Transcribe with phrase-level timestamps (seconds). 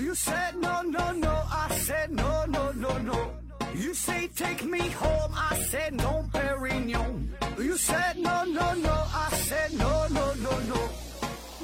[0.00, 3.34] You said no, no, no, I said no, no, no, no.
[3.74, 7.28] You say take me home, I said no, Perignon.
[7.58, 10.88] You said no, no, no, I said no, no, no, no.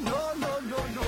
[0.04, 1.02] No, no, no, no.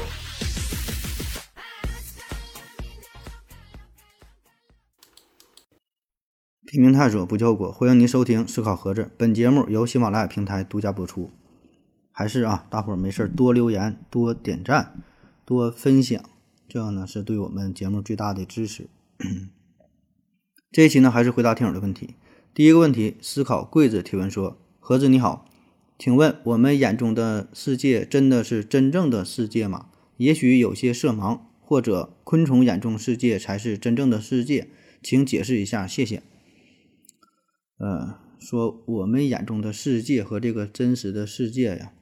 [6.66, 9.10] 拼命探索不救果，欢迎您收听思考盒子。
[9.18, 11.30] 本节目由喜马拉雅平台独家播出。
[12.10, 15.02] 还是啊，大伙儿没事儿多留言、多点赞、
[15.44, 16.22] 多分享，
[16.68, 18.88] 这样呢是对我们节目最大的支持。
[20.70, 22.16] 这一期呢，还是回答听友的问题。
[22.52, 25.48] 第一个问题，思考柜子提问说：盒子你好，
[25.98, 29.88] 请问我们眼中的世界真的是真正的世界吗？
[30.18, 34.68] 也许有些色盲，或者昆虫眼中世界才是真正的世界，
[35.02, 36.22] 请解释一下，谢谢。
[37.78, 41.92] 呃，说我们眼中的世界和这个真实的世界呀，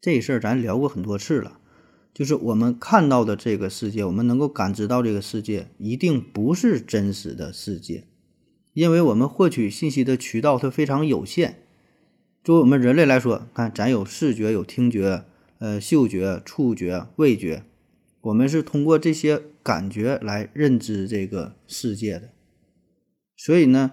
[0.00, 1.58] 这事儿咱聊过很多次了。
[2.16, 8.04] 就是我们看到的这个世界，我们能够感知到这个世界，一定不是真实的世界，
[8.72, 11.58] 因为我们获取信息的渠道它非常有限。
[12.42, 15.24] 作为我们人类来说，看咱有视觉、有听觉、
[15.58, 17.64] 呃嗅觉、触觉、味觉，
[18.22, 22.30] 我们是通过这些感觉来认知这个世界的。
[23.36, 23.92] 所以呢。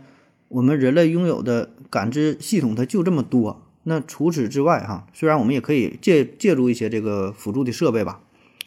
[0.49, 8.21] 我们人类拥有的感知系统它就这么多，那除此之外哈，虽然我们也可以借借助一些这个辅助的设备吧，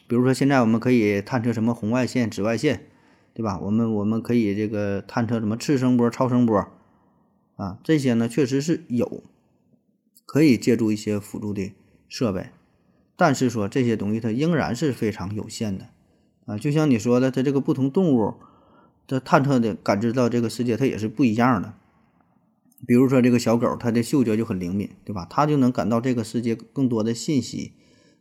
[0.06, 2.86] 比如说现在我们可以探测什么红外线、紫外线，
[3.34, 3.59] 对吧？
[3.59, 6.69] 我们我们可以这个探测什么次声波、超声波，
[7.56, 9.22] 啊，这些呢确实是有，
[10.25, 11.72] 可以借助一些辅助的
[12.09, 12.50] 设备，
[13.17, 15.89] 但是说这些东西它仍然是非常有限的，
[16.44, 18.34] 啊，就像你说的，它这个不同动物。
[19.09, 21.75] 这探测的感知到这个世界，它也是不一样的。
[22.86, 25.26] 比如说，这个小狗，它的嗅觉就很灵敏，对吧？
[25.28, 27.72] 它就能感到这个世界更多的信息。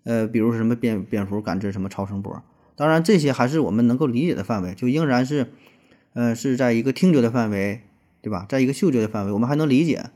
[0.04, 2.44] 呃，比如什么蝙蝙蝠感知什么超声波，
[2.76, 5.48] 当然这些还是我们能够理解的范围，就仍然是，
[6.14, 7.82] 呃，是在一个听觉的范围，
[8.22, 8.46] 对吧？
[8.48, 10.12] 在一个嗅觉的范围，我们还能理解。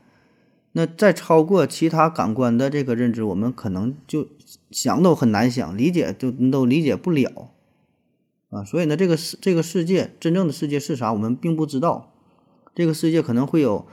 [0.72, 4.28] 那再超过其他感官的这个认知，我们可能就
[4.70, 7.50] 想都很难想，理解就都理解不了。
[8.50, 12.12] 啊，所以呢，这个世这个世界真正的世界是啥，我们并不知道。
[12.74, 13.88] 这个世界可能会有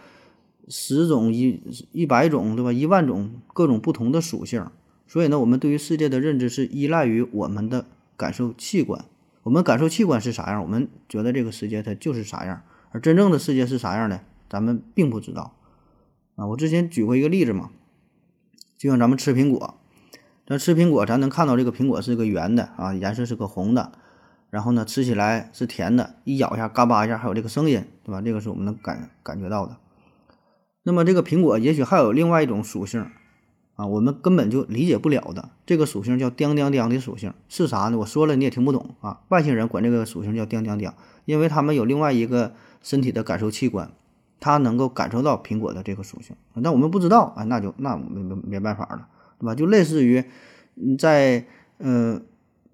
[0.68, 1.62] 十种、一
[1.92, 2.74] 一百种，对吧？
[2.74, 4.66] 一万种各种不同的属性。
[5.08, 7.86] 所以呢，我们对于世界的认知是依赖于我们的
[8.18, 9.06] 感受器官。
[9.44, 12.62] 我们感受器官是啥样，我们觉得这个世界它就是啥样。
[12.92, 14.20] 而真正的世界是啥样的，
[14.50, 15.54] 咱们并不知道。
[16.36, 17.70] 啊，我之前举过一个例子嘛，
[18.78, 19.76] 就像咱们吃苹果，
[20.46, 23.94] 咱吃苹果，咱能看到这个苹果是个圆的啊，颜色是个红的。
[24.50, 28.22] 然后呢，吃起来是甜的，一咬一下，嘎巴一下，还有这个声音，对吧？
[28.22, 29.78] 这个是我们能感感觉到的。
[30.88, 33.06] 那么这个苹果也许还有另外一种属性
[33.76, 35.50] 啊，我们根本就理解不了的。
[35.66, 37.98] 这个属性叫“叮叮叮”的属性是啥呢？
[37.98, 39.20] 我说了你也听不懂啊。
[39.28, 40.90] 外星人管这个属性叫“叮叮叮”，
[41.26, 43.92] 因为他们有另外一个身体的感受器官，
[44.40, 46.38] 它能够感受到苹果的这个属性。
[46.64, 49.10] 但我们不知道啊，那就那没没没办法了，
[49.40, 49.54] 对吧？
[49.54, 50.24] 就类似于
[50.98, 51.46] 在
[51.80, 52.22] 呃。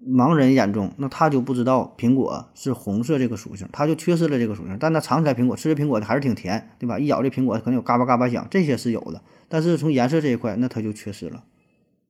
[0.06, 4.76] 盲人眼中，那他就不知道苹果是红色这个属性，他就缺失了这个属性。
[4.78, 6.98] 但他尝起来苹果，吃这苹果的还是挺甜，对吧？
[6.98, 9.22] 一咬这苹果可能有嘎巴嘎巴响，这些是有的。
[9.48, 11.44] 但是从颜色这一块，那他就缺失了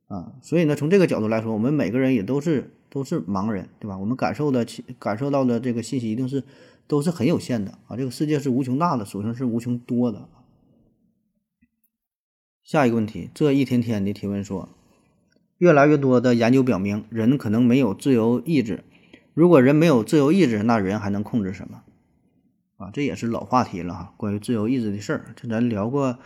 [0.09, 0.33] 啊。
[0.43, 3.97] 所以呢，从这个角度来说，我们每个人也都是都是盲人，对吧？
[3.97, 4.67] 我们感受的、
[4.99, 6.43] 感受到的这个信息一定是
[6.87, 7.97] 都是很有限的啊。
[7.97, 10.29] 这个世界是无穷大的，属性是无穷多的。
[12.63, 14.69] 下一个问题，这一天天的提问说。
[15.59, 18.85] 越来越多的研究表明，人可能没有自由意志。
[19.33, 21.83] 如果人没有自由意志，那人还能控制什么？
[22.77, 24.15] 啊，这也是老话题了哈。
[24.17, 26.19] 关于自由意志的事儿，这咱聊过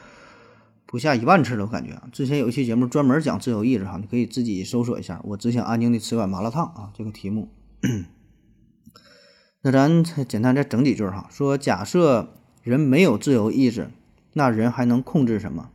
[0.86, 2.00] 不下一万次了，我感觉。
[2.10, 5.20] 之前有一期节目专门讲自由意志哈，你可以自己搜索一下。
[5.24, 7.48] 我只想安静的吃碗麻辣烫啊，这个题目。
[9.60, 13.90] 那咱简单再整几句哈，说假设人没有自由意志，
[14.32, 15.70] 那人还能控制什么？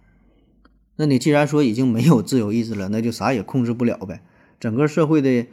[0.95, 4.21] 那你既然说已经没有自由意志了，那就啥也控制不了呗。
[4.59, 5.47] 整个社会的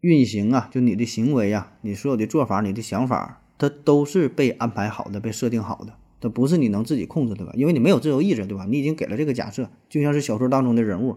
[0.00, 7.52] 运行啊，就你的行为呀，你所有的做法、你的想法，它都是被安排好的、被设定好的，它不是你能自己控制的吧？
[7.54, 8.66] 因为你没有自由意志，对吧？
[8.68, 11.16] 你已经给了这个假设，就像是小说当中的人物，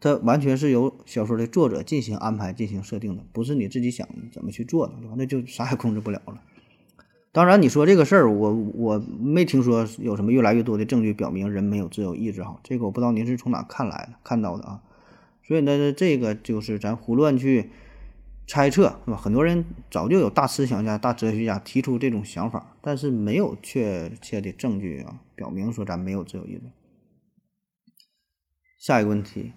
[0.00, 5.14] 它完全是由小说的作者进行安排、进行设定的，不是你自己想怎么去做的，对吧？
[5.16, 6.40] 那就啥也控制不了了。
[7.34, 14.80] 当然，你说这个事儿，我我没听说有什么越来越多的证据表明人没有自由意志哈，这个我不知道您是从哪看来的看到的啊。
[15.42, 17.70] 所以呢，这个就是咱胡乱去
[18.46, 19.16] 猜测是吧？
[19.16, 26.62] 很多人早就有大思想家、大哲学家提出这种想法，但是没有确切的证据啊，表明说咱没有自由意志。
[28.78, 29.50] 下一个问题，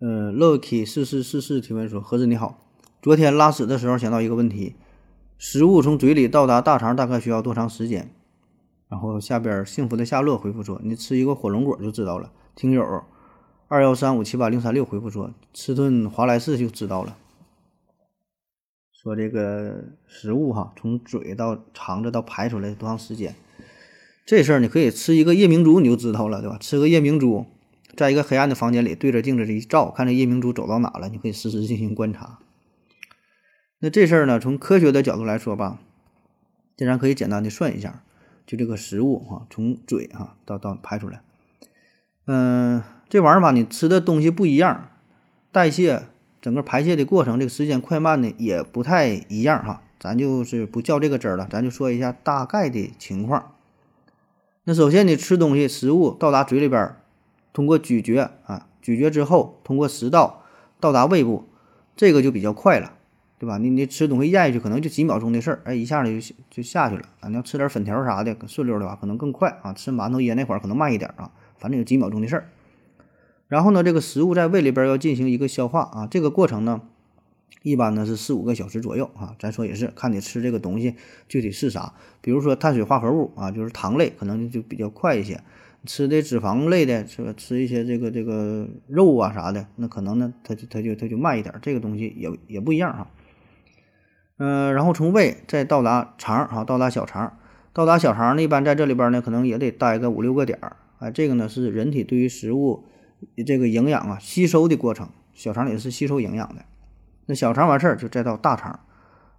[0.00, 2.66] 呃，Lucky 四四四四提问说：何子你好。
[3.00, 4.74] 昨天拉屎的时候想到一个问题：
[5.38, 8.10] 食物从嘴里到达大肠大概需要多长时间？
[8.88, 13.02] 然后下边幸福的夏洛回复说：“你吃一个火龙果就知道了。”听友
[13.68, 17.16] 二幺三五七八零三六回复说：“吃顿华莱士就知道了。”
[18.94, 23.34] 说这个食物哈，从嘴到肠子到排出来多长时间？
[24.24, 26.56] 这事儿你可以吃一个夜明珠你就知道了，对吧？
[26.58, 27.44] 吃个夜明珠，
[27.96, 32.38] 在一个黑暗的房间里对着镜子一照，看这夜明珠走到哪了，你可以实时进行观察。
[33.86, 35.78] 那这事儿呢，从科学的角度来说吧，
[36.76, 38.02] 竟然可以简单的算一下。
[38.44, 41.20] 就这个食物哈，从嘴哈到到排出来，
[42.24, 44.88] 嗯，这玩意儿吧，你吃的东西不一样，
[45.52, 46.02] 代谢
[46.42, 49.82] 整个排泄的过程，这个时间快慢呢也不太一样哈。
[50.00, 53.52] 咱就是不较这个真儿了，咱就说一下大概的情况。
[54.64, 56.96] 那首先你吃东西，食物到达嘴里边，
[57.52, 60.42] 通过咀嚼啊，咀嚼之后通过食道
[60.80, 61.44] 到达胃部，
[61.94, 62.94] 这个就比较快了。
[63.38, 63.58] 对吧？
[63.58, 67.28] 你你吃东西咽下去可能就几秒钟的事儿，哎，一下子就就下去了啊！
[67.28, 69.74] 你要吃点粉条啥的，顺溜的话可能更快啊。
[69.74, 72.48] 吃馒头噎那会儿可能慢一点啊，反正有几秒钟的事儿。
[73.48, 76.80] 然后呢，这个食物在胃里边要进行一个消化啊，这个过程呢，
[77.62, 79.36] 一般呢是四五个小时左右啊。
[79.38, 80.94] 咱说也是看你吃这个东西
[81.28, 81.92] 具体是啥，
[82.22, 85.40] 比如说碳水化合物啊，就是糖类，可能就比较快一些。
[85.84, 87.32] 吃的脂肪类的，是吧？
[87.36, 91.54] 吃一些这个这个肉啊啥的，那可能呢，它就它就它就慢一点。
[91.62, 93.06] 这个东西也也不一样哈。
[94.38, 97.38] 嗯，然后从胃再到达肠儿啊，到达小肠，
[97.72, 100.76] 到达小肠呢，一般在这里边呢，可能也得待个五六个点儿。
[100.98, 102.84] 哎，这个呢是人体对于食物
[103.46, 106.64] 这个营养啊吸收的过程，小肠里是吸收营养的。
[107.26, 108.80] 那小肠完事儿就再到大肠，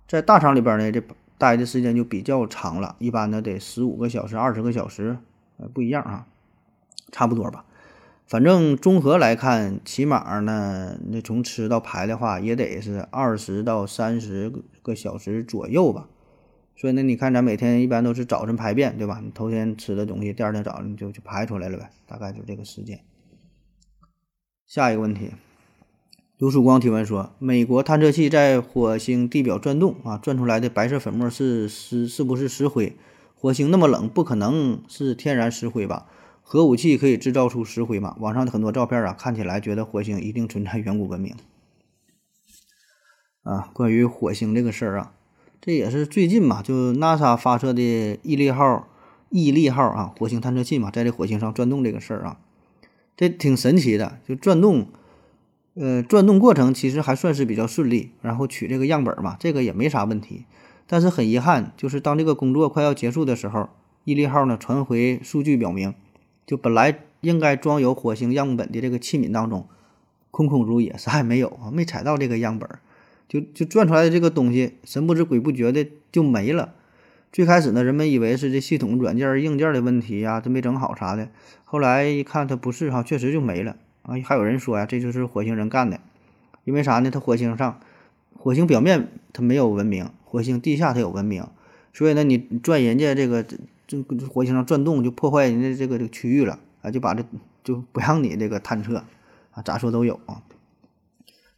[0.08, 1.02] 在大肠里边呢，这
[1.38, 5.18] 待的时间就比较长了，一般呢得十五个小时、二十个小时，
[5.58, 6.26] 呃，不一样啊，
[7.12, 7.66] 差不多吧。
[8.28, 14.52] 反正综合来看，起码呢，那从吃到排的话，也得是二十到三十
[14.88, 16.07] 个小时左右吧。
[16.75, 19.19] 所以呢，你看咱每天一般都是早晨排便，对吧？
[19.24, 23.00] 你头天吃的东西，第二天早上就就排出来了呗，大概就这个时间。
[24.66, 25.31] 下一个问题，
[26.38, 32.95] 刘曙光提问说：美国探测器在火星地表转动啊，转出来的白色粉末是是是不是石灰？
[33.34, 36.07] 火星那么冷，不可能是天然石灰吧？
[36.44, 38.16] 核武器可以制造出石灰吗？
[38.19, 41.36] 网上的很多照片啊，看起来觉得火星一定存在远古文明。
[43.48, 45.14] 啊，关于火星这个事儿啊，
[45.62, 48.90] 这也是最近嘛，就 NASA 发射的毅力号、
[49.30, 52.40] 毅力号啊，火星探测器嘛，在这火星上转动这个事儿啊，
[53.16, 54.20] 这挺神奇的。
[54.28, 54.90] 就转动，
[55.76, 60.44] 呃，转动过程其实还算是比较顺利，然后取这个样本嘛，这个也没啥问题。
[60.86, 63.70] 但是很遗憾，就是当这个工作快要结束的时候，
[64.04, 65.94] 毅力号呢传回数据表明。
[66.46, 69.68] 就本来应该装有火星样本的这个器皿当中，
[70.32, 72.70] 空空如也，啥也没有啊，没采到这个样本，
[73.27, 76.74] 就就转出来的这个东西神不知鬼不觉的就没了。
[77.31, 81.29] 最开始呢，人们以为是这系统软件硬件的问题呀，这没整好啥的。
[81.63, 84.15] 后来一看，它不是哈，确实就没了啊。
[84.24, 86.00] 还有人说呀，这就是火星人干的，
[86.63, 87.12] 因为啥呢？
[87.12, 87.79] 它火星上，
[88.35, 91.45] 火星表面它没有文明，火星地下它有文明，
[91.94, 93.45] 所以呢，你转人家这个。
[93.89, 97.24] 这火星上转动就破坏人家这个这个区域了啊，就把这
[97.63, 99.01] 就不让你这个探测
[99.51, 100.43] 啊，咋说都有啊。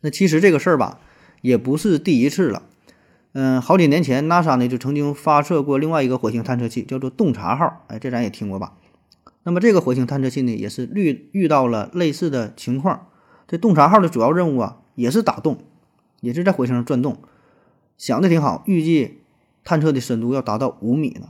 [0.01, 0.99] 那其实这个事儿吧，
[1.41, 2.63] 也不是第一次了。
[3.33, 7.85] 嗯，好几年前，NASA 呢就曾经发射过另外一个火星探测器，叫做洞察号。
[7.87, 8.73] 哎，这咱也听过吧？
[9.43, 13.07] 那么这个火星探测器呢，也是遇遇到了类似的情况。
[13.47, 15.59] 这洞察号的主要任务啊，也是打洞，
[16.21, 17.17] 也是在火星上转动，
[17.97, 19.19] 想的挺好，预计
[19.63, 21.29] 探测的深度要达到五米呢。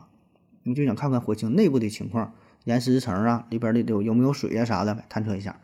[0.64, 5.60] 你就想看看火星内部的情况，岩石层啊，里边的有有没有水啊啥的，探测一下。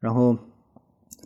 [0.00, 0.38] 然后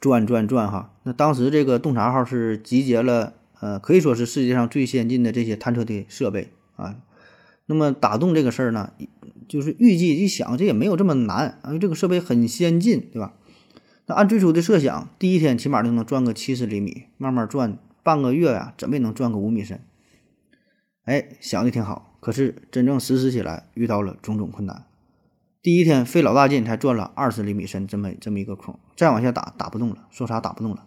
[0.01, 6.97] 转转转哈，那当时这个洞察号是集结了呃，可以说是世界上最先进的这些探测的设备啊。
[7.67, 8.93] 那么打洞这个事儿呢，
[9.49, 13.35] 就是预计一想，这也没有这么难，因为这个设备很先进，对吧？
[14.07, 19.81] 那按最初的设想，第一天起码就能转个七十厘米，慢慢转，半个月呀，怎么也能转个五米深。
[21.05, 22.17] 哎，想的挺好。
[22.21, 24.85] 可是真正实施起来遇到了种种困难。
[25.69, 30.87] 第一天费老大劲才钻了二十厘米深这么这么一个孔，再往下打打不动了，说啥打不动了。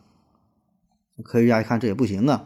[1.23, 2.45] 科学家一看这也不行啊，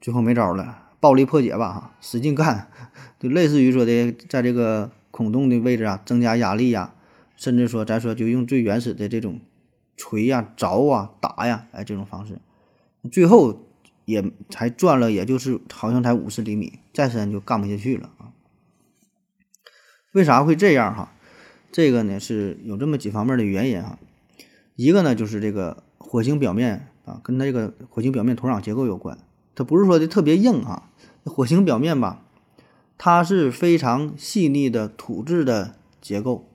[0.00, 2.72] 最后没招了，暴力破解吧哈，使劲干，
[3.20, 6.92] 就类似于说的在这个孔洞的位置啊增加压力呀，
[7.36, 9.38] 甚至说咱说就用最原始的这种
[9.96, 12.40] 锤呀、凿啊、打呀，哎这种方式，
[13.12, 13.60] 最后。
[14.06, 18.34] 也才转了，也就是好像才五十厘米，再深就干不下去了啊！
[20.12, 21.13] 为啥会这样哈？
[21.74, 23.98] 这个呢是有这么几方面的原因哈。
[24.76, 29.18] 一个呢就是这个火星表面啊，跟它这个火星表面土壤结构有关。
[29.56, 30.88] 它不是说的特别硬啊，
[31.24, 32.22] 火星表面吧，
[32.96, 36.48] 它是非常细腻的土质的结构，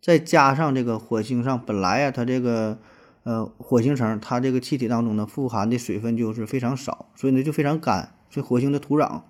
[0.00, 2.78] 再加上这个火星上本来啊，它这个
[3.24, 8.12] 呃火星层它这个气体当中呢富含的水分就是非常少，所以呢就非常干。
[8.30, 9.22] 所以火星的土壤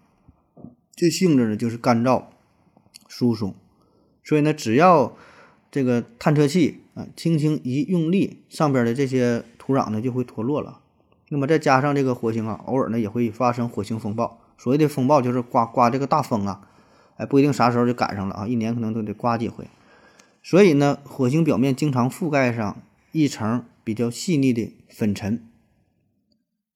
[0.95, 2.25] 这性质呢就是干燥、
[3.09, 3.55] 疏松，
[4.26, 5.16] 所以呢只要
[5.71, 10.80] 这个探测器啊轻轻一用力，上边的这些土壤呢就会脱落了。
[11.28, 14.38] 那么再加上这个火星啊，偶尔呢也会发生火星风暴。
[14.59, 16.68] 所谓的风暴就是刮刮这个大风啊，
[17.16, 19.66] 哎，不一定啥时候就赶上了啊，一年可能都得刮几回。
[20.42, 22.76] 所以呢，火星表面经常覆盖上
[23.12, 25.47] 一层比较细腻的粉尘。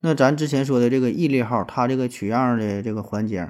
[0.01, 3.49] 那咱之前说的这个毅力号，它这个取样的这个环节，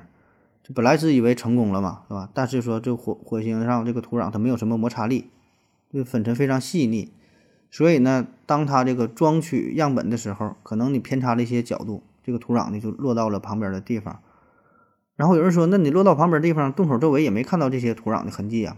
[0.64, 2.30] 这本来是以为成功了嘛，是吧？
[2.34, 5.30] 但是说这火火星上这个土壤它没有什么摩擦力，
[5.92, 7.12] 这粉尘非常细腻。
[7.70, 14.22] 所以呢，当它这个装取样本的时候，可能你偏差了一些角度，这个土壤呢就落到了旁边的地方。
[15.16, 18.78] 然后有人说，那你落到旁边地方，洞口周围也没看到这些土壤的痕迹啊？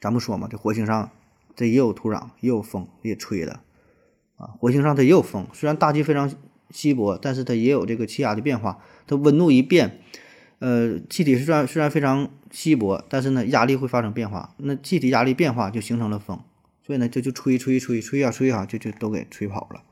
[0.00, 1.10] 咱不说嘛，这火星上
[1.54, 3.60] 这也有土壤，也有风，也吹的
[4.36, 4.54] 啊。
[4.58, 6.30] 火星上它也有风，虽然大气非常
[6.70, 8.78] 稀薄，但是它也有这个气压的变化。
[9.06, 10.00] 它温度一变，
[10.58, 14.54] 呃，气体虽然虽然非常稀薄，但是呢，压力会发生变化。
[14.56, 16.40] 那气体压力变化就形成了风。
[16.82, 19.82] 所以呢，就就吹吹吹吹呀吹啊，就就都给吹跑了。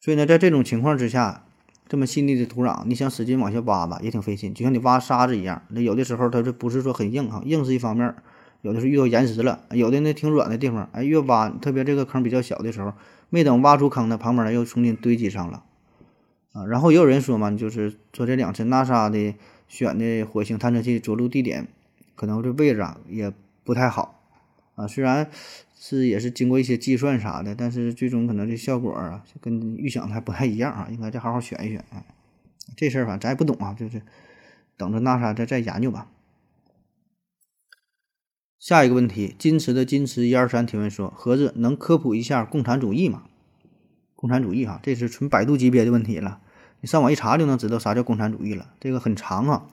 [0.00, 1.44] 所以呢，在这种情况之下，
[1.86, 5.62] 这么细腻的土壤，你想使劲往下挖吧，也挺费劲，就像你挖沙子一样。
[5.68, 8.14] 那有的时候它这不是说很硬哈，硬是一方面，
[8.62, 12.94] 有的是遇到岩石了，有的呢挺软的地方，哎，越挖，特别这个坑比较小的时候，
[13.28, 15.64] 没等挖出坑呢，旁边呢又重新堆积上了
[16.52, 16.64] 啊。
[16.64, 19.34] 然后也有人说嘛，就是说这两次 NASA 的
[19.70, 21.66] 选的火星探测器着陆地点，
[22.14, 23.32] 可能这位置啊也
[23.64, 24.20] 不太好
[24.74, 25.30] 啊，虽然。
[25.82, 32.04] 是也是经过一些计算啥的，但是最终可能这效果啊，跟预想的还不太一样啊，应该再好好选一选啊。
[32.76, 34.02] 这事儿反正咱也不懂啊，就是
[34.76, 36.10] 等着 NASA 再再研究吧。
[38.58, 43.22] 下一个问题，矜持的矜持一二三提问说：盒子能科普一下共产主义吗？
[44.14, 46.42] 共产主义哈，这是纯百度级别的问题了，
[46.80, 48.70] 你上网一查就能知道啥叫共产主义了。
[48.80, 49.66] 这个很长啊，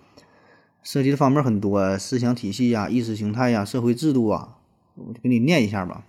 [0.84, 4.58] 涉及的方面很多，思想体系呀、意识形态呀、社会制度啊。
[4.96, 6.04] 我就给你念一下吧。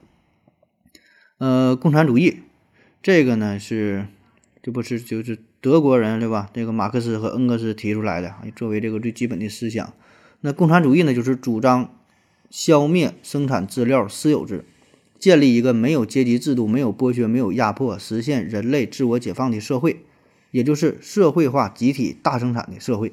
[1.37, 2.39] 呃，共产主义
[3.03, 4.07] 这个呢是，
[4.63, 6.51] 这不是就是德国人对吧？
[6.53, 9.93] 这个马克思和恩格斯提出来的，作为这个最基本的思想。
[10.41, 11.95] 那共产主义呢，就是主张
[12.49, 14.65] 消灭生产资料私有制，
[15.19, 20.05] 建立一个没有阶级制度、没有剥削、没有压迫，实现人类自我解放的社会，
[20.51, 23.13] 也就是社会化集体大生产的社会。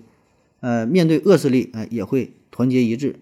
[0.61, 3.19] 呃，面对恶势力，呃，也会团结一致。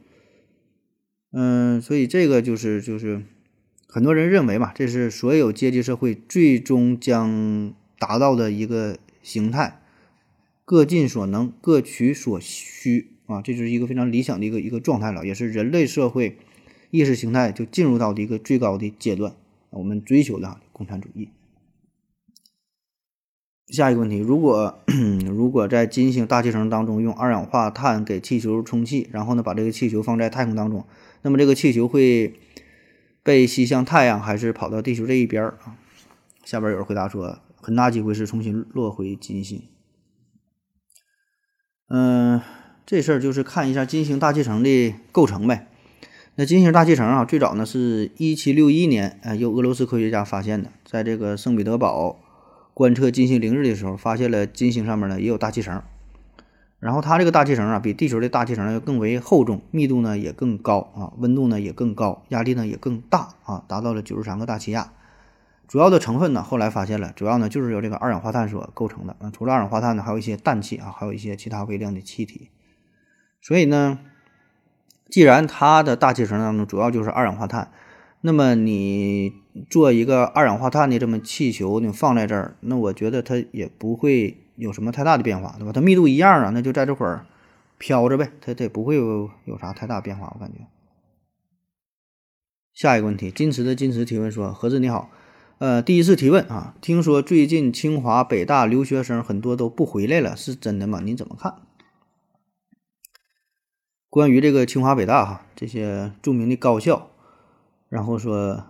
[1.32, 3.24] 嗯，所以这个就是就是
[3.88, 9.82] 很多人认为嘛，这是所有阶级社会最终将达到的一个形态，
[10.64, 16.38] 各尽所能，各取所需啊，这就是一个非常理想的一个一个状态了，也是人类社会
[16.92, 19.34] 意识形态就进入到的一个最高的阶段，
[19.72, 21.28] 我们追求的共产主义。
[23.76, 24.80] 下一个问题，如果
[25.26, 30.86] 如果在金星大气层当中用二氧化碳给气球充气，然后呢把这个气球放在太空当中。
[31.24, 32.36] 那么这个气球会
[33.24, 35.76] 被吸向太阳，还是跑到地球这一边儿啊？
[36.44, 39.64] 下边有人回答说，很大机会是重新落回金星。
[41.90, 42.40] 嗯，
[42.86, 45.68] 这事儿就是看一下金星大气层的构成呗。
[46.36, 52.20] 那金星大气层啊，最早呢是一七六一年，呃，由俄罗斯科学家发现的，在这个圣彼得堡
[52.74, 55.82] 观测金星凌日的时候，发现了金星上面呢也有大气层。
[56.80, 64.92] 然后它这个大气层啊，比地球的大气层要更为厚重，密度呢也更高啊，温度呢也更高，压力呢也更大啊，达到了九十三个大气压。
[65.66, 69.16] 主要的成分呢，后来发现了，主要呢就是由这个二氧化碳所构成的。
[69.20, 72.50] 啊，除了二氧化碳呢，还有一些氮气啊，还有一些其他微量的气体。
[73.42, 74.00] 所以呢，
[75.10, 77.72] 既然它的大气层当中主要就是二氧化碳，
[78.24, 79.34] 那么你
[79.70, 84.38] 做一个二氧化碳的这么气球，你放在这儿，那我觉得它也不会。
[84.56, 85.72] 有什么太大的变化，对吧？
[85.72, 87.26] 它密度一样啊，那就在这会儿
[87.80, 90.60] 飘着呗，它它也不会有有啥太大变化，我感觉。
[92.72, 95.10] 下一个问题，矜持的矜持提问说：何子你好，
[95.58, 101.00] 呃，第一次提问啊，听说最近清华、北大留学生很多都不回来了，是真的吗？
[101.00, 101.56] 您怎么看？
[104.12, 107.10] 关于这个清华、北大哈这些著名的高校，
[107.94, 108.64] 然后说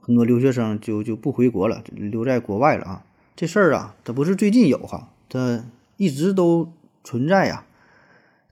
[0.00, 3.04] 很多留学生就就不回国了，留在国外了啊，
[3.36, 5.10] 这事儿啊，它不是最近有哈。
[5.28, 5.66] 它
[5.98, 7.66] 一直都存在呀，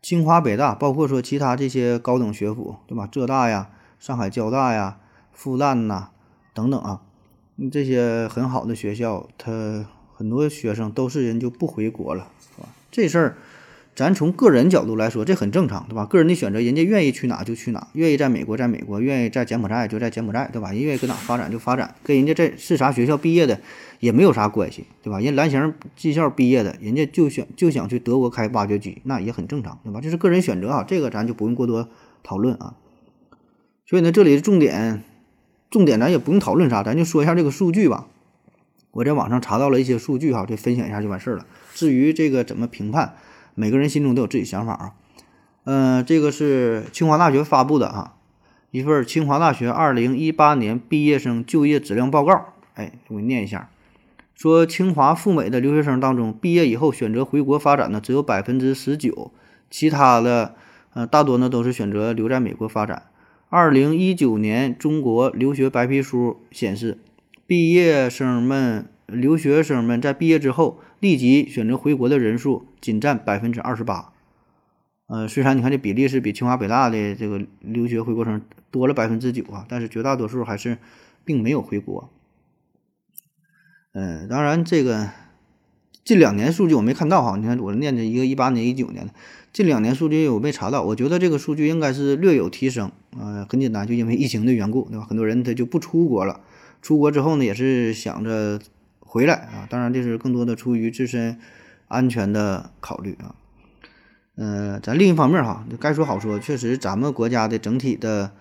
[0.02, 3.08] 清华、北大，包括说其他这些高等学府，对吧？
[3.10, 4.98] 浙大呀、上海交大呀、
[5.32, 6.10] 复旦呐
[6.52, 7.00] 等等啊，
[7.70, 12.68] 这些很好的学校，他很多学生都是人就不回国了，是吧？
[12.90, 13.36] 这事儿。
[13.94, 16.06] 咱从个人角度来说，这很正常，对吧？
[16.06, 20.72] 个人的选择，人家愿意去哪就去哪，愿意在美国在美国，愿意在柬埔寨就在柬埔寨，对吧？
[20.72, 23.60] 人愿意搁哪发展就发展，跟人家这是啥学校毕业的
[24.00, 25.20] 也没有啥关系，对吧？
[25.20, 30.00] 人蓝翔技校毕业的，人家就想就想去德国开挖掘机，那也很正常，对吧？
[30.02, 31.90] 这是个人选择啊，这个咱就不用过多
[32.22, 32.76] 讨论啊。
[33.86, 35.04] 所以呢，这里重点，
[35.70, 38.06] 重点咱也不用讨论啥，咱就说一下这个数据吧。
[38.92, 41.44] 我在网上查到了一些数据哈，就分享一下就完事儿了。
[41.74, 43.16] 至于这个怎么评判？
[43.54, 44.92] 每个人心中都有自己想法啊，
[45.64, 48.14] 嗯，这个是清华大学发布的啊，
[48.70, 52.54] 一份清华大学二零一八年毕业生就业质量报告。
[52.74, 53.68] 哎，我给你念一下，
[54.34, 59.30] 说清华赴美的留学生当中，毕业以后选择回国发展的只有百分之十九，
[59.70, 60.54] 其他的
[60.94, 63.04] 呃大多呢都是选择留在美国发展。
[63.50, 66.98] 二零一九年中国留学白皮书显示，
[67.46, 68.86] 毕业生们。
[69.08, 74.12] 留学生们在毕业之后立即选择回国的人数仅占百分之二十八，
[75.08, 78.40] 呃，虽然你看这比例是比清华北大的这个留学回国生
[78.70, 80.78] 多了百分之九啊，但是绝大多数还是
[81.24, 82.08] 并没有回国。
[83.94, 85.10] 嗯，当然这个
[86.04, 89.12] 近两年数据我没看到哈，你看我念的一个一八年、一九年的，
[89.52, 95.04] 近两年数据我没查到，我觉得这个数据应该是略有提升，呃，很简单，就因为疫情的缘故，对吧？
[95.04, 96.42] 很多人他就不出国了，
[96.80, 98.60] 出国之后呢，也是想着。
[99.12, 101.38] 回来啊，当然这是更多的出于自身
[101.86, 103.34] 安全的考虑啊。
[104.36, 108.32] 呃，咱另一方面哈，该说好说，确实咱们国家的整体的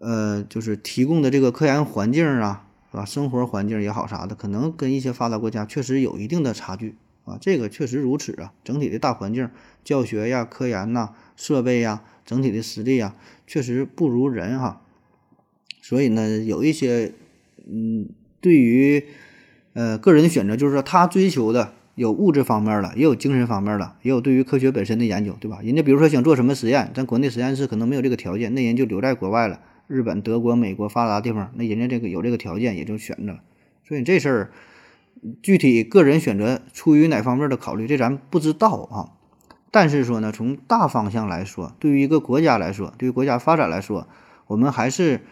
[0.00, 3.04] 呃，就是提供的这个科研环境啊，是吧？
[3.04, 7.38] 生活环境也好啥的，可能跟一些发达国家确实有一定的差距啊。
[7.40, 9.48] 这个确实如此啊，整体的大环境、
[9.84, 13.14] 教学呀、科研呐、设备呀、整体的实力呀，
[13.46, 14.82] 确实不如人哈。
[15.80, 17.12] 所以呢，有一些
[17.70, 18.08] 嗯，
[18.40, 19.06] 对于
[19.74, 25.60] 呃，个人选择就是说，他追求的有物质方面的，也有精神方面的，也有对于科学本身的研究，对吧？
[25.62, 33.40] 人家比如说想做什么实验，咱国内实验室可能没有这个条件，那人就留在国外了，日本、德国、美国发达地方，那人家这个有这个条件，也就选择了。
[33.86, 34.52] 所以这事儿
[35.42, 38.96] 具体个人选择出于哪方面的考虑，这咱不知道啊。
[39.70, 44.06] 但是说呢，从大方向来说，对于一个国家来说，对于国家发展来说，
[44.48, 45.22] 我们还是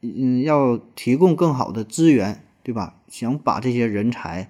[0.00, 2.40] 嗯要提供更好的资源。
[2.64, 2.96] 对吧？
[3.06, 4.48] 想把这些人才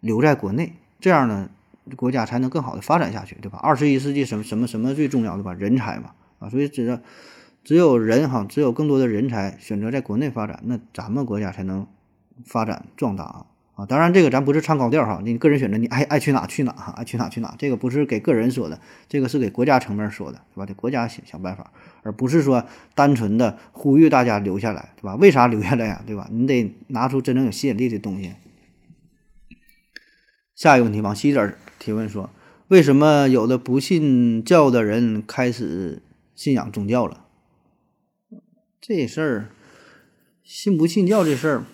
[0.00, 1.50] 留在国内，这样呢，
[1.94, 3.58] 国家才能更好的发展下去，对吧？
[3.62, 5.52] 二十一世纪什么什么什么最重要的吧？
[5.52, 6.98] 人才嘛，啊，所以只要
[7.62, 11.86] 只有人哈，只有更多的人才选择在国内发展，那咱们国家才能
[12.44, 13.46] 发展壮大啊！
[13.80, 20.66] 啊，当然这个咱不是唱高调哈，你个人选择，你爱爱去哪去哪哈，爱去哪去哪，这个不是给个人说的，这个是给国家层面说的，是吧？
[20.66, 21.72] 得国家想想办法。
[22.02, 25.16] 而不是说单纯的呼吁大家留下来，对吧？
[25.16, 26.02] 为啥留下来呀？
[26.06, 26.28] 对吧？
[26.30, 28.34] 你得拿出真正有吸引力的东西。
[30.54, 32.28] 下一个问题，往西点提问说，
[32.68, 36.02] 为什么有的不信教的人开始
[36.34, 37.24] 信仰宗教了？
[38.78, 39.48] 这事儿，
[40.42, 41.64] 信不信教这事儿，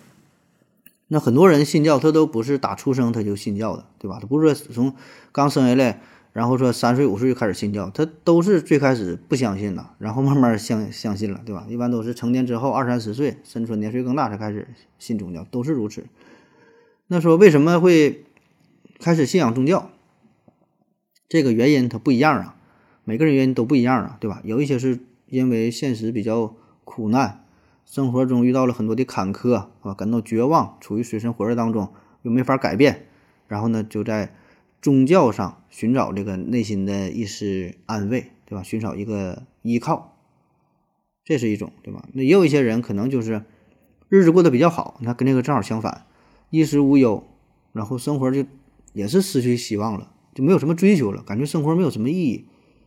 [1.07, 4.17] 那很多人信教，他都不是打出生他就信教的，对吧？
[4.19, 4.93] 他不是说从
[5.31, 6.01] 刚生下来。
[6.33, 11.65] 然后说三岁五岁就开始信教，他都是最开始不相信的，然后慢慢相相信了，对吧？
[11.67, 14.67] 一般都是成年之后二三十岁，甚至说年岁更大才开始
[14.99, 16.05] 信宗教，都是如此。
[17.07, 18.25] 那说为什么会
[18.99, 19.89] 开始信仰宗教？
[21.27, 22.55] 这个原因它不一样啊，
[23.03, 24.39] 每个人原因都不一样啊，对吧？
[24.43, 27.46] 有一些是因为现实比较苦难，
[27.87, 33.07] 生活中遇到了很多的坎坷啊，感到绝望，处于水深火热当中又没法改变，
[33.47, 34.35] 然后呢就在。
[34.79, 38.61] 宗教上寻找这个内心的一丝安慰，对吧？
[38.61, 40.15] 寻找一个依靠，
[41.25, 42.07] 这是一种，对吧？
[42.13, 43.43] 那也有一些人可能就是
[44.07, 46.05] 日子过得比较好，那跟这个正好相反，
[46.51, 47.23] 衣食无忧，
[47.73, 48.45] 然后生活就
[48.93, 52.45] 也是失去希望了，就没有什么追求了，感觉生活没有什么意义，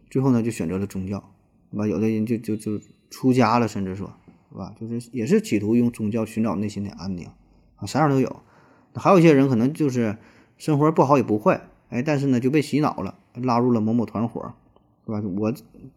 [0.09, 1.33] 最后呢就选择了宗教，
[1.73, 1.87] 对吧？
[1.89, 4.15] 有的人就就就出家了，甚至说，
[4.51, 4.75] 是吧？
[4.81, 7.29] 就是也是企图用宗教寻找内心的安宁
[7.77, 8.43] 啊，啥样都有。
[8.95, 10.17] 还有一些人可能就是
[10.59, 11.69] 生活不好也不坏。
[11.91, 14.55] 哎，但是呢，就被洗脑了，拉入了某某团伙，
[15.05, 15.21] 是吧？
[15.39, 15.53] 我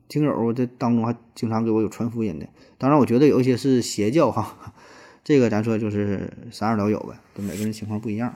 [0.08, 2.48] 听友这当中还经常给我有传福音的。
[2.80, 4.74] 当然，我觉得有一些是邪教哈，
[5.24, 8.36] 这个咱说就是啥样都有呗，就每个人情况不一样。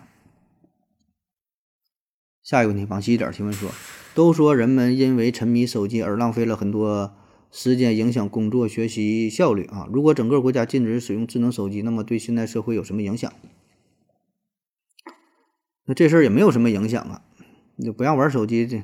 [2.44, 3.72] 下一个问题，往细一点提问说，
[4.14, 7.12] 都说人们因为沉迷手机而浪费了很多
[7.52, 9.88] 时间，影响工作学习效率啊。
[9.92, 13.32] 如果整个国家禁止使用智能手机，那么对现代社会有什么影响？
[15.86, 17.22] 那这事儿也没有什么影响啊。
[17.78, 18.84] 你不让玩手机，这，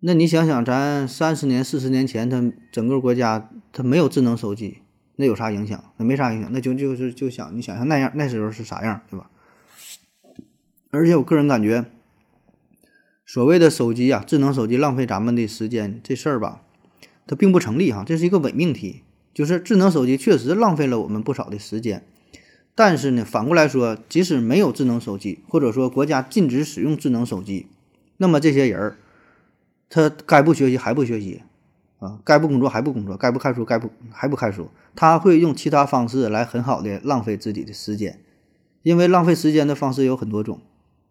[0.00, 4.78] 那你想想，咱三十年、四十年前，他整个国家他没有智能手机，
[5.16, 5.92] 那有啥影响？
[5.96, 9.30] 那没啥影响，那就就是就想你想象那样那时候是啥样，对吧？
[10.90, 11.86] 而且我个人感觉，
[13.26, 16.62] 所谓的手机呀，智能手机浪费咱们的时间这事儿吧，
[17.26, 19.02] 它并不成立哈，这是一个伪命题。
[19.32, 22.04] 就是智能手机确实浪费了我们不少的时间，
[22.74, 27.66] 但是呢，反过来说，即使没有智能手机，或者说国家禁止使用智能手机，
[28.18, 28.96] 那么这些人儿，
[29.90, 31.42] 他该不学习还不学习，
[31.98, 38.20] 啊，该不工作还不工作，该不看书该不还不看书，他会用其他方式来很好的浪费自己的时间，
[38.82, 40.60] 因为浪费时间的方式有很多种。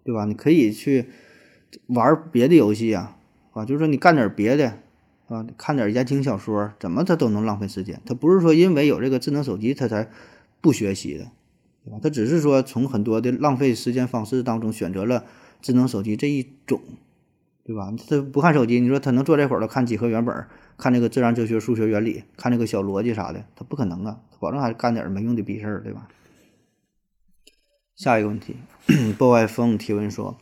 [0.06, 0.26] 对吧？
[0.26, 1.08] 你可以去
[1.88, 3.15] 玩别的游戏啊，
[3.54, 4.80] 啊，就是说你干点别的
[5.34, 8.00] 啊，看点言情小说，怎么他都能浪费时间。
[8.06, 10.10] 他不是说因为有这个智能手机他才
[10.62, 11.32] 不学习的，
[11.84, 12.00] 对吧？
[12.04, 15.26] 他只是说从很多的浪费时间方式当中选择了
[15.62, 16.80] 智能手机这一种，
[17.63, 17.91] 对吧？
[18.08, 20.46] 他不看手机，你说他能坐这会儿了看几何原本，
[20.78, 26.08] 看那个自然哲学、数学原理，看那个小逻辑啥的，他不可能啊，他保证还是干点没用的逼事儿，对吧？
[27.96, 28.56] 下一个问题，
[29.17, 30.38] 波外风提问说：“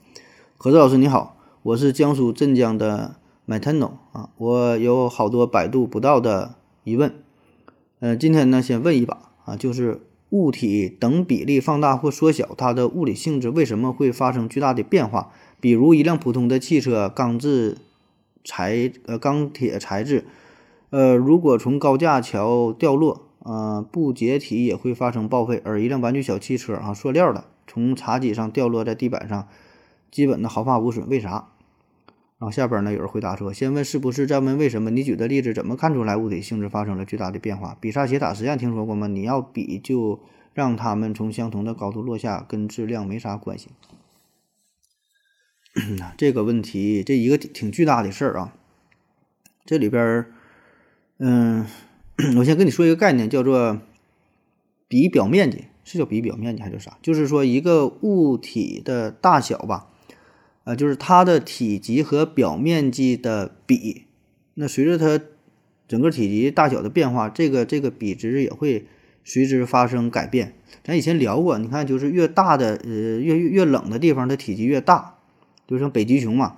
[0.57, 7.13] 何子老师你好，我是江苏镇江的 Matano 啊，我有好多百度不到的疑问，
[7.99, 15.31] 呃，今天呢先问一把啊，就是物体等比例放大或缩小，它的物理性质为什么会发生巨大的变化？
[15.59, 17.77] 比如一辆普通的汽车，钢制
[18.43, 20.25] 材呃钢铁材质，
[20.89, 29.47] 呃，如果从高架桥掉落。”呃，不解体也会发生报废，而一辆玩具小汽车啊，塑料的，从茶几上掉落在地板上，
[30.11, 31.47] 基本的毫发无损，为啥？
[32.41, 34.89] 然后下边呢，有人回答说，先问是不是，再问为什么？
[34.89, 37.77] 你举的例子怎么看出来物体性质发生了巨大的变化？
[37.79, 39.05] 比萨斜塔实验听说过吗？
[39.05, 40.19] 你要比就
[40.55, 43.67] 让他们从相同的高度落下，跟质量没啥关系。
[46.17, 48.55] 这个问题，这一个挺巨大的事儿啊，
[49.63, 50.25] 这里边，
[51.19, 51.67] 嗯。
[52.37, 53.79] 我先跟你说一个概念，叫做
[54.87, 56.99] 比表面积，是叫比表面积还是啥？
[57.01, 59.87] 就是说一个物体的大小吧，
[60.63, 64.03] 啊，就是它的体积和表面积的比，
[64.53, 65.23] 那随着它
[65.87, 68.85] 整个体积大小的变化，这个这个比值也会
[69.23, 70.53] 随之发生改变。
[70.83, 75.15] 咱以前聊过，你看就是越大的呃越越冷的地方，它体积越大，
[75.67, 76.55] 就像北极熊嘛。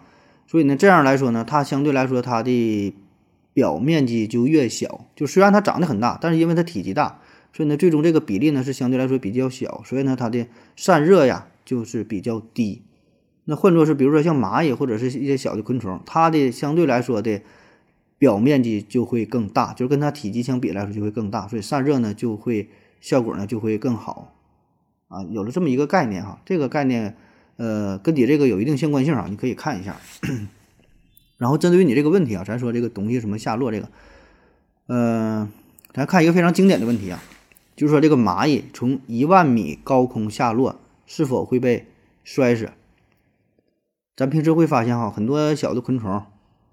[0.48, 2.96] 所以呢，这样来说呢，它相对来说它的。
[3.56, 7.22] 表面积就越小，就虽然它长得很大，但是因为它体积大，
[7.56, 12.82] 所以呢，最终这个比例呢是相对来说比较小，所以呢，它的散热呀就是比较低。
[13.46, 17.42] 那换作是比如说像蚂蚁或者是一些小的昆虫，它的相对来说的
[18.18, 22.70] 表面积就会更大，就是跟它体积相比来说就会更大，所以散热呢就会
[23.02, 24.34] 效果呢就会更好
[25.10, 25.24] 啊。
[25.30, 27.18] 有了这么一个概念哈，这个概念
[27.58, 29.98] 呃跟你这个有一定相关性啊，你可以看一下。
[31.38, 33.90] 然后针对于你这个问题啊，咱说这个东西什么下落这个，
[34.88, 35.50] 呃，
[35.94, 37.22] 咱看一个非常经典的问题啊，
[37.76, 41.88] 就是说这个蚂蚁从一万米高空下落是否会被
[42.24, 42.70] 摔死？
[44.16, 46.24] 咱平时会发现哈，很多小的昆虫，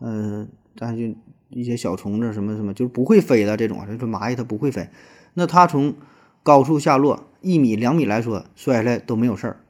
[0.00, 1.14] 嗯，咱就
[1.48, 4.88] 一些小虫子什么什么，就是不会飞的这种，就是蚂蚁它不会飞，
[5.34, 5.94] 那它从
[6.42, 9.60] 高处下落一米两米来说，摔下来都没有事儿。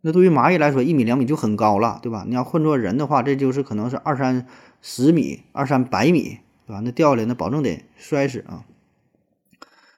[0.00, 2.24] 那对于蚂蚁来说，一米两米就很高了，对吧？
[2.28, 4.46] 你要换做人的话，这就是可能是二三
[4.80, 6.80] 十米、二三百米，对吧？
[6.84, 8.64] 那掉下来，那保证得摔死啊。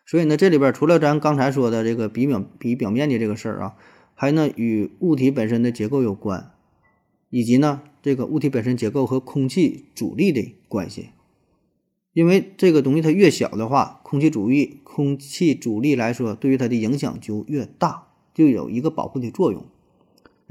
[0.07, 3.75] 所以呢，这里边除了咱刚才说的这个比表比表面积这个事儿啊，
[4.15, 6.51] 还呢与物体本身的结构有关，
[7.31, 11.11] 以及呢这个物体本身结构和空气阻力的关系。
[12.13, 19.65] 因为这个东西它越小的话，空气阻力空气阻力来说，对于它的影响就越大，就有一个保护的作用。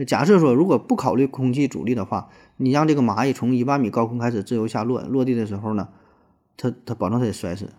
[0.06, 5.90] 假设说，如果不考虑空气阻力的话，你让这个蚂蚁从一万米高空开始自由下落，落地的时候呢，
[6.56, 7.74] 它它保证它得摔死。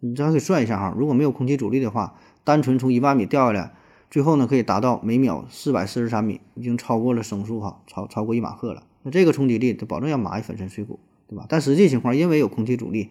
[0.00, 3.72] 你咱可以算一下哈，如果没有空气阻力的话，单纯从一万米掉下来，
[4.10, 8.82] 最后呢可以达到每秒四百四十三米，已经超过了声速哈，超超过一马赫了。
[9.02, 11.46] 那这个冲击力，它保证让蚂蚁粉身碎骨，对吧？
[11.48, 13.08] 但实际情况，因为有空气阻力，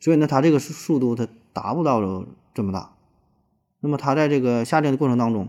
[0.00, 2.92] 所以呢，它这个速度它达不到这么大。
[3.80, 5.48] 那么它在这个下降的过程当中。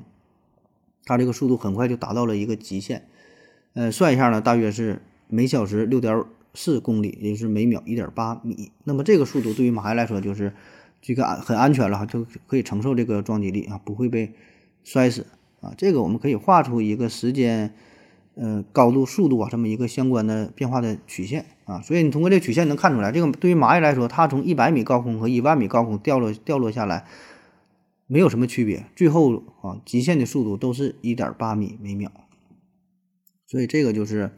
[1.04, 3.08] 它这个速度很快就达到了一个极限，
[3.74, 8.72] 呃，算一下呢，大约是每小时六点四公里，也就是每秒一点八米。
[8.84, 10.54] 那么这个速度对于蚂蚁来说就是
[11.02, 14.32] 这个安很安全了哈，就可以承受这个撞击力啊，不会被
[14.84, 15.28] 摔死
[15.62, 15.74] 啊。
[15.78, 17.74] 这个我们可以画出一个时间、
[18.36, 21.82] 呃高度、速度啊这么一个相关的变化的曲线啊。
[21.82, 27.06] 所以你通过这曲线能看出来，这个对于蚂蚁来说，它从一百米高空和一万米高空掉落掉落下来。
[28.08, 32.12] 没有什么区别，最后啊，极限的速度都是一点八米每秒，
[33.48, 34.32] 所以这个就是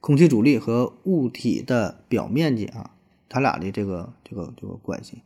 [0.00, 2.90] 空气阻力和物体的表面积啊，
[3.28, 5.22] 它俩的这个这个这个关系。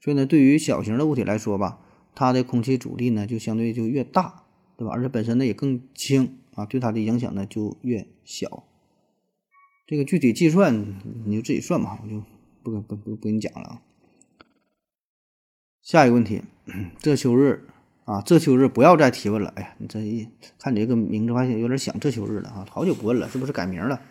[0.00, 1.78] 所以呢，对于小型的物体来说吧，
[2.18, 4.42] 它的空气阻力呢就相对就越大，
[4.76, 4.92] 对吧？
[4.92, 8.64] 而且本身呢也更轻啊，对它的影响呢就越小。
[9.86, 12.24] 这个具体计算你就自己算吧，我就
[12.64, 13.82] 不不不不跟你讲了啊。
[15.80, 16.42] 下一个问题，
[16.98, 17.68] 这秋日
[18.04, 19.50] 啊，这秋日不要再提问了。
[19.50, 20.28] 哎呀，你这一
[20.58, 24.02] 看你这个名字，发现有点想这秋日了啊，好久不问了，是不是改名了？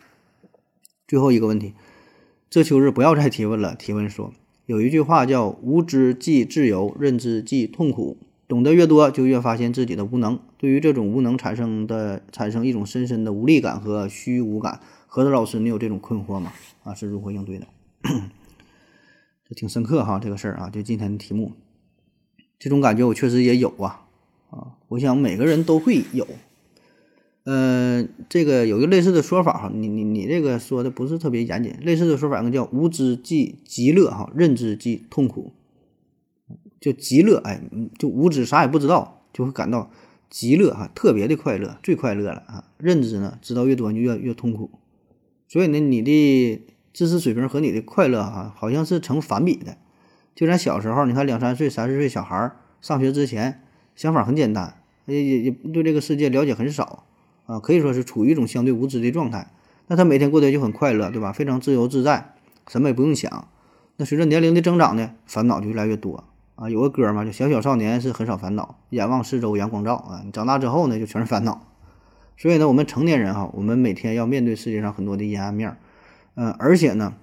[1.05, 1.73] 最后一个问题，
[2.49, 3.75] 这秋日不要再提问了。
[3.75, 4.33] 提问说，
[4.67, 8.17] 有一句话叫“无知即自由，认知即痛苦”，
[8.49, 10.37] 懂得越多，就越发现自己的无能。
[10.57, 14.81] 对于这种无能产生的产生一种深深的无力感和虚无感。
[15.07, 16.51] 何德老师，你有这种困惑吗？
[16.83, 17.67] 啊，是如何应对的？
[19.47, 21.53] 这挺深刻哈，这个事儿啊，就今天的题目。
[22.59, 24.05] 这种感觉我确实也有啊，
[24.49, 26.27] 啊，我想每个人都会有。
[27.49, 31.73] 嗯，这个有一个类似的说法哈，你你你这个说的不是特别严谨。
[31.79, 35.53] 类似的说法呢叫无知即极乐哈，认知即痛苦。
[36.81, 37.61] 就极乐，哎，
[37.97, 39.89] 就无知啥也不知道，就会感到
[40.29, 42.65] 极乐哈，特别的快乐，最快乐了啊。
[42.77, 44.69] 认知呢，知道越多就越越痛苦。
[45.47, 49.77] 所以呢，你的知识水平和你的快乐哈，好像是成反比的。
[50.35, 53.63] 就咱小时候，你看两三岁、三四岁小孩上学之前，
[53.95, 57.05] 想法很简单，也也也对这个世界了解很少
[57.47, 59.51] 啊，可以说是处于一种相对无知的状态。
[59.87, 61.31] 那他每天过得就很快乐，对吧？
[61.31, 62.35] 非常自由自在，
[62.67, 63.47] 什么也不用想。
[63.95, 66.23] 那随着年龄的增长呢，烦恼就越来越多
[66.55, 66.69] 啊。
[66.69, 70.21] 有个歌嘛，就小小少年是很少烦恼，眼望四周阳光照啊。
[70.23, 71.65] 你长大之后呢，就全是烦恼。
[72.37, 75.77] 所以呢，我们成年人哈，我们每天要面对世界上很多的阴暗面儿，
[76.35, 77.15] 嗯，而且呢。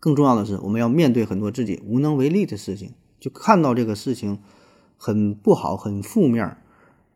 [0.00, 4.38] 更重要的是，我们要面对很多自己无能为力的事情，就看到这个事情
[4.96, 6.56] 很不好、很负面，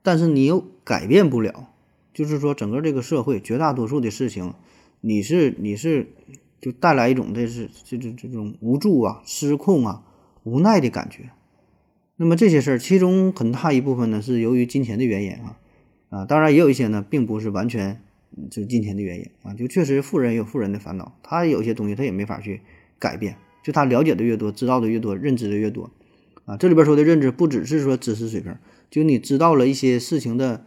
[0.03, 1.69] 但是你又改变不了。
[2.13, 4.55] 就是说，整个这个社会绝大多数的事情，
[5.01, 6.09] 你是你是
[6.61, 10.03] 就带来一种这是这这这种无助啊、失控啊、
[10.45, 11.31] 无奈的感觉。
[12.17, 15.59] 那么这些事儿，其中很大一部分呢是由于金钱的原因啊
[16.11, 18.01] 啊，当然也有一些呢，并不是完全。
[18.51, 22.63] 就金钱的原因啊，就确实富人有富人的烦恼，他有些东西他也没法去
[22.99, 23.37] 改变。
[23.63, 25.91] 就他了解的越多，知道的越多，认知的越多
[26.47, 26.57] 啊。
[26.57, 28.57] 这里边说的认知，不只是说知识水平，
[28.91, 30.65] 就你知道了一些事情的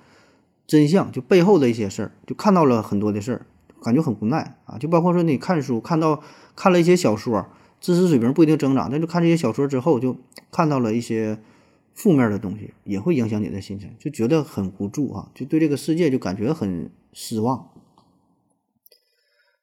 [0.68, 3.46] 真相，就背后的一些事儿，就看到了很多的事儿，
[3.82, 4.78] 感觉很无奈啊。
[4.78, 6.22] 就包括说你看书，看到
[6.56, 7.46] 看了一些小说，
[7.80, 10.18] 知识水平不一定增长，但就看这些小说之后，就
[10.52, 11.40] 看到了一些
[11.94, 16.92] 负面的东西，也会影响你的心情，就觉得很无助啊，就对这个世界就感觉很。
[17.18, 17.70] 失望。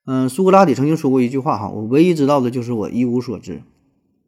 [0.07, 3.61] 嗯，苏格拉底曾经说过一句话哈，我唯一知道的就是我一无所知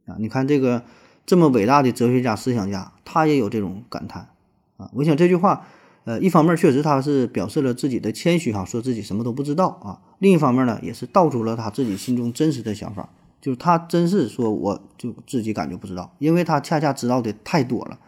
[0.04, 0.16] 啊。
[0.18, 0.84] 你看这个
[1.24, 4.28] 这么伟大的哲学家、思想家，他也有这种感叹
[4.76, 4.90] 啊。
[4.92, 5.66] 我想这句话，
[6.04, 13.08] 呃，一方面确实他是表示了自己的谦虚哈，说自己什么都不知道啊；另一方面呢，也是道出了他自己心中真实的想法，
[13.40, 17.98] 就是他真是说我就自己感觉不知道，因为他恰恰知道的太多了，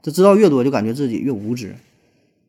[0.00, 1.76] 这知道越多，就感觉自己越无知。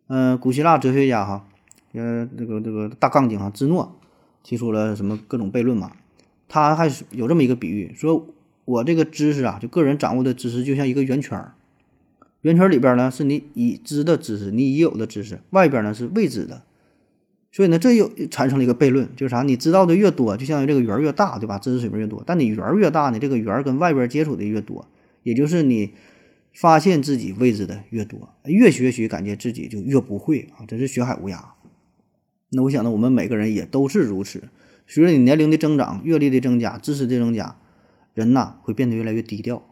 [0.08, 1.46] 嗯，古希腊哲学家哈。
[1.94, 4.00] 呃，这个这个大杠精哈，芝诺
[4.42, 5.92] 提出了什么各种悖论嘛？
[6.50, 8.26] 他还是有这么一个比喻，说
[8.66, 11.54] 我这个知识啊，就个人掌握的知识，就像一个圆圈儿，
[12.44, 16.64] 圆圈里边呢是你已知的知识，你已有的知识，外边呢是未知的。
[17.52, 19.44] 所以呢，这又产生了一个悖论，就是啥？
[19.44, 21.60] 你知道的越多，就相当于这个圆越大，对吧？
[21.60, 24.88] 知识水平越多，但你圆越大呢，这个圆跟外边接触的越多，
[25.22, 25.94] 也就是你
[26.52, 31.40] 发现自己未知的越多，越学习感觉自己就越不会啊，真是学海无涯。
[32.50, 34.44] 那我想呢，我们每个人也都是如此。
[34.86, 37.56] 随着你年龄的增长、阅历的增加、知识的增加，
[38.14, 39.64] 人呐会变得越来越低调。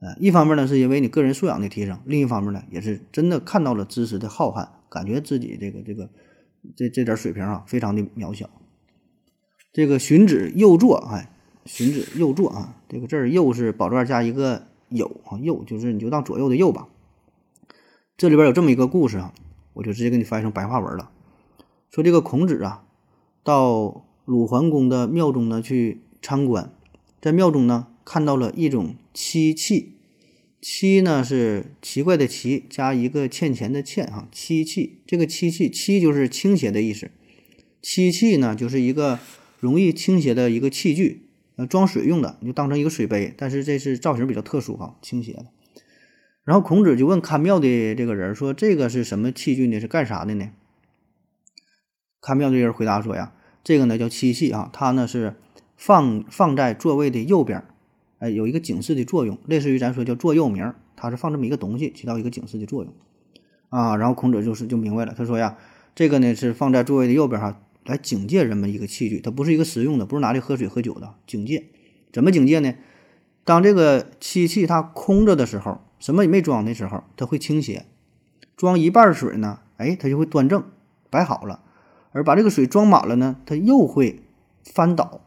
[0.00, 6.08] 呃，一方面呢是因为你个人素养的提升，另一方面呢也是真的看到了知识的浩瀚，感觉自己这个这个
[6.74, 8.48] 这这点水平啊非常的渺小。
[9.72, 11.30] 这个荀子右作，哎，
[11.64, 16.88] 荀子右作啊，这个字儿右是宝字加一个有啊，右就是你就当左右的右吧。
[18.16, 19.34] 这里边有这么一个故事啊，
[19.74, 21.10] 我就直接给你翻译成白话文了。
[21.90, 22.84] 说这个孔子啊，
[23.44, 26.72] 到鲁桓公的庙中呢去参观，
[27.20, 29.96] 在庙中呢看到了一种漆器，
[30.60, 37.10] 漆呢是奇怪的奇加一个欠钱的欠哈，漆器这个漆器漆就是倾斜的意思，
[37.80, 39.18] 漆器呢就是一个
[39.58, 45.46] 容易倾斜的一个器具，呃装水用的，你就当成一个水杯，但是这是造型比较特殊哈，倾斜的。
[46.42, 49.78] 然后孔子就问看庙的这个人说：“这个是什么器具呢？
[49.78, 50.50] 是干啥的呢？”
[52.20, 55.36] 看庙的人回答说：“呀，这个呢叫漆器啊，它呢是
[55.76, 57.62] 放放在座位的右边，
[58.20, 62.92] 哎，有一个警示的作用，类似于咱说叫座右铭，它是放这么一个东西，起到一个警示的作用
[63.70, 63.96] 啊。
[63.96, 65.56] 然后孔子就是就明白了，他说呀，
[65.94, 71.64] 这个呢是放在座位的右边哈，来警戒人们一个器具，它不是一个实用的，不是拿来喝水喝酒的，警戒。
[72.12, 72.74] 怎么警戒呢？
[73.42, 77.86] 当这个漆器它空着的时候，什么也没装的时候，它会倾斜；
[78.54, 80.62] 装一半水呢，哎，它就会端正
[81.08, 81.60] 摆好了；
[82.12, 84.20] 而把这个水装满了呢，它又会
[84.62, 85.22] 翻倒。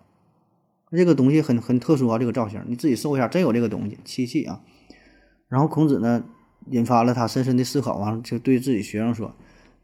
[0.98, 4.62] 这个东西很很特殊啊，这个造型你自己搜一下，真有这个东西漆器啊。
[5.48, 6.24] 然后孔子呢，
[6.70, 9.36] 引发了他深深的思考，完了就对自己学生说：“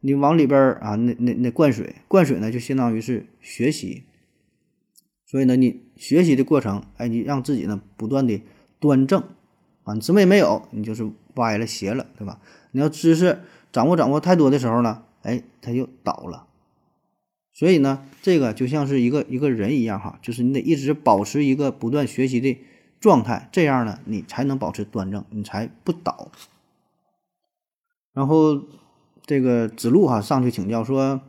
[0.01, 4.03] 你往里边啊，那那那灌水，灌水呢就相当于是学习。
[5.25, 8.41] 所以呢，你学习的过程，哎，你让自己呢不断的
[8.79, 9.23] 端正
[9.83, 12.39] 啊，什么也没有，你就是歪了斜了，对吧？
[12.71, 13.39] 你要知识
[13.71, 16.47] 掌握掌握太多的时候呢，哎，它就倒了。”
[17.59, 22.57] 所以呢，这个就像是一个一个人一样哈，就是你得一直保持一个不断学习的
[23.01, 26.31] 状态，这样呢，你才能保持端正，你才不倒。
[28.13, 28.63] 然后
[29.25, 31.19] 这个子路哈上去请教说：“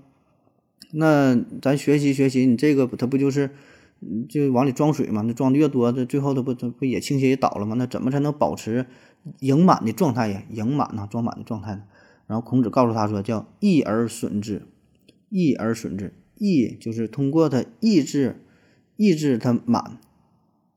[0.95, 3.51] 那咱学习学习，你这个它不就是
[4.29, 5.23] 就往里装水嘛？
[5.23, 7.75] 那装的越多，这最后它不它不也倾斜也倒了吗？
[7.77, 8.87] 那怎么才能保持
[9.41, 10.45] 盈满的状态呀？
[10.49, 11.83] 盈满呢，装满的状态呢？”
[12.29, 14.69] 然后孔子告诉他说：“叫益而损之，
[15.29, 18.43] 益而损之。”意就是通过它抑制，
[18.97, 19.99] 抑制它满，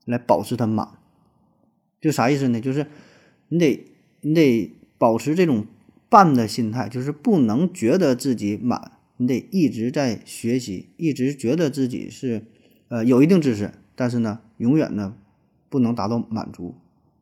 [0.05, 0.89] 来保持它满，
[2.01, 2.59] 就啥意思呢？
[2.59, 2.85] 就是
[3.47, 3.85] 你得
[4.19, 5.65] 你得保持这种
[6.09, 12.45] 半的心态，就是不能觉得自己满，你得一直在学习，一直觉得自己是
[12.89, 15.15] 呃有一定知识，但是呢，永远呢
[15.69, 16.75] 不能达到满足，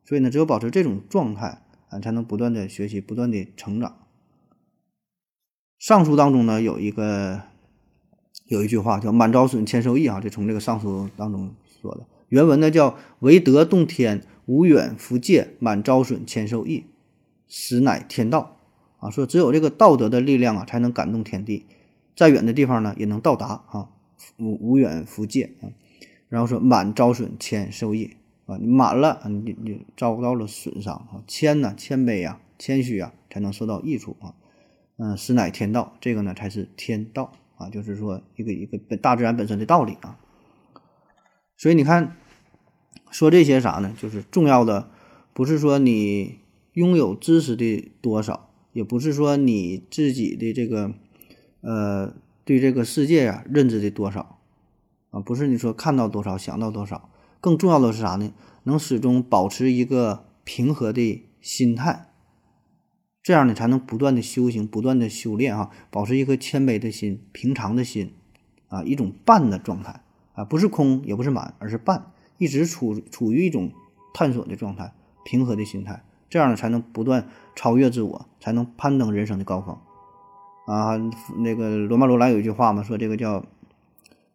[0.04, 3.96] 所以呢，只有保持这种状态啊，才能不断的学习，不断的成长。
[5.78, 7.51] 上书当中呢有一个。
[8.46, 12.06] 有一句话叫“满招损，谦受益”啊，就从这个上书当中说的。
[12.28, 16.84] 原文呢叫“唯德动天，无远弗届，满招损，谦受益，
[17.48, 18.56] 实乃天道”。
[18.98, 21.66] 啊，说只有这个道德的力量啊，才能感动天地，
[22.14, 23.88] 再远的地方呢也能到达啊，
[24.38, 25.70] 无无远弗届啊。
[26.28, 34.34] 然后说“满招损，谦受益”啊，满了，你你遭到了损伤啊；谦呢，谦卑呀，谦虚啊，才能受到益处啊。
[34.96, 37.32] 嗯，实乃天道，这个呢才是天道。
[37.62, 40.18] 啊，就是说一个一个本大自然本身的道理啊，
[41.56, 42.16] 所以你看，
[43.10, 43.94] 说这些啥呢？
[43.96, 44.90] 就是重要的
[45.32, 46.40] 不是说你
[46.72, 50.92] 拥有知识的多少，也不是说你自己的这个
[51.60, 54.40] 呃对这个世界呀认知的多少
[55.10, 58.32] 啊，不是你说看到多少想到多少，更重要的是啥呢？
[58.64, 62.11] 能始终保持一个平和的心态。
[63.22, 68.14] 这样呢，才能不断的修行，不断的修炼啊，保持一颗谦卑的心、平常的心，
[68.66, 70.02] 啊，一种半的状态
[70.34, 73.70] 啊，不是空，也不是满，而是半，一直处处于一种
[74.12, 74.92] 探索的状态、
[75.24, 79.78] 平和的心态，这样呢，才能不断超越自我，才能攀登人生的高峰
[80.66, 80.96] 啊。
[81.38, 83.44] 那个罗曼罗兰有一句话嘛，说这个叫，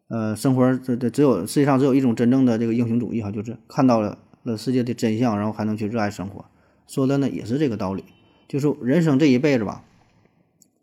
[0.08, 6.46] 呃，生活这这只有世界上只有一种真正的这个英雄主义哈，就是看到了了世界的真相，然后还能去热爱生活，
[6.86, 8.04] 说的呢也是这个道理。
[8.48, 9.84] 就是人生这一辈子吧，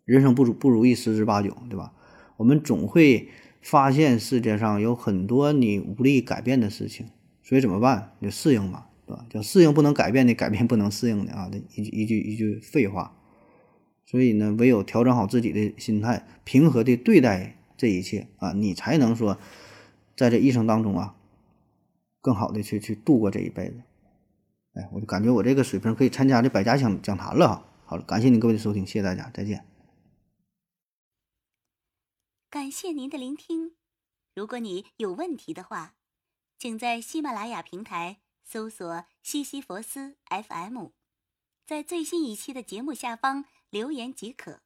[0.05, 1.91] 人生不如不如意十之八九，对吧？
[2.37, 3.27] 我们总会
[3.61, 7.07] 发现世界上有很多你无力改变的事情，
[7.41, 8.13] 所以怎么办？
[8.21, 9.25] 就适应嘛，对吧？
[9.29, 11.49] 叫适应不能改变的，改变不能适应的啊！
[11.51, 13.15] 这一句一句一句废话。
[14.05, 19.39] 所以呢，唯有调整好自己的心态，平和的对待这一切啊，你才能说，
[20.15, 21.15] 在这一生当中啊，
[22.21, 23.77] 更好的去去度过这一辈子。
[24.75, 27.71] 哎，我就感觉我这个水平可以参加这百家讲讲坛了哈。
[27.85, 29.65] 好了，感谢您各位的收听，谢谢大家，再见。
[32.49, 33.75] 感谢您的聆听。
[34.33, 35.95] 如果你有问题的话，
[36.57, 40.87] 请在喜马拉雅平台搜索“西西弗斯 FM”，
[41.65, 44.61] 在最新一期的节目下方留言即可。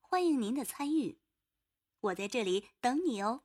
[0.00, 1.18] 欢迎您的参与，
[2.00, 3.42] 我在这里等你哦。